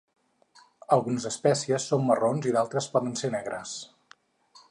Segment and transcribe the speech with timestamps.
[0.95, 3.77] Algunes espècies són marrons, i d'altres poden ser negres.